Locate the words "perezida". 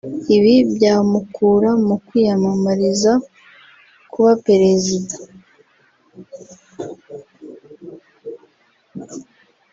4.45-5.15